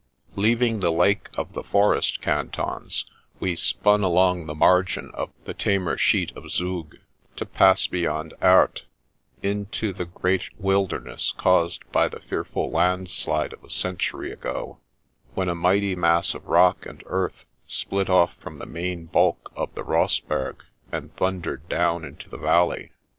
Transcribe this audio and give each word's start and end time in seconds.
Leaving 0.35 0.79
the 0.79 0.89
Lake 0.91 1.29
of 1.37 1.53
the 1.53 1.61
Forest 1.63 2.21
Cantons, 2.23 3.05
we 3.39 3.55
spun 3.55 4.01
along 4.01 4.47
the 4.47 4.55
margin 4.55 5.11
of 5.13 5.29
the 5.45 5.53
tamer 5.53 5.95
sheet 5.95 6.35
of 6.35 6.49
Zug, 6.49 6.95
to 7.35 7.45
pass, 7.45 7.85
beyond 7.85 8.33
Arth, 8.41 8.81
into 9.43 9.93
the 9.93 10.05
great 10.05 10.49
wilderness 10.57 11.35
caused 11.37 11.83
by 11.91 12.07
the 12.07 12.19
fearful 12.19 12.71
landslide 12.71 13.53
of 13.53 13.63
a 13.63 13.69
century 13.69 14.31
ago, 14.31 14.79
when 15.35 15.49
a 15.49 15.53
mighty 15.53 15.95
mass 15.95 16.33
of 16.33 16.47
rock 16.47 16.87
and 16.87 17.03
earth 17.05 17.45
split 17.67 18.09
off 18.09 18.33
from 18.39 18.57
the 18.57 18.65
main 18.65 19.05
bulk 19.05 19.51
of 19.55 19.71
the 19.75 19.83
Rossberg 19.83 20.63
and 20.91 21.15
thundered 21.15 21.69
down 21.69 22.03
into 22.03 22.27
the 22.27 22.39
valley. 22.39 22.91